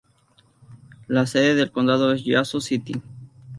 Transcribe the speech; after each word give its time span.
La 1.07 1.27
sede 1.27 1.53
del 1.53 1.71
condado 1.71 2.11
es 2.11 2.25
Yazoo 2.25 2.59
City. 2.59 2.99